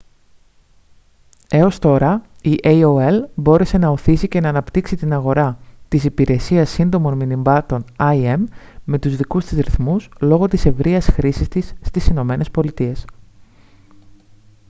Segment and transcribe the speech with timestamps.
[1.49, 7.15] έως τώρα η aol μπόρεσε να ωθήσει και να αναπτύξει την αγορά της υπηρεσίας σύντομων
[7.17, 8.43] μηνυμάτων im
[8.85, 13.05] με τους δικούς της ρυθμούς λόγω της ευρείας χρήσης της στις ηνωμένες πολιτείες